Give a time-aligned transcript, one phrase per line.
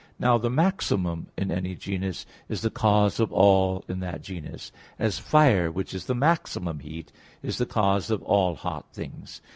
[0.17, 5.19] Now the maximum in any genus is the cause of all in that genus; as
[5.19, 7.11] fire, which is the maximum heat,
[7.43, 9.41] is the cause of all hot things.